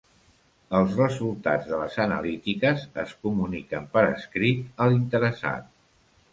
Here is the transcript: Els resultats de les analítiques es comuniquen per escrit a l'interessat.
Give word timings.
Els 0.77 0.95
resultats 1.01 1.67
de 1.73 1.81
les 1.81 1.99
analítiques 2.07 2.87
es 3.03 3.15
comuniquen 3.27 3.87
per 3.95 4.05
escrit 4.09 4.85
a 4.87 4.93
l'interessat. 4.93 5.73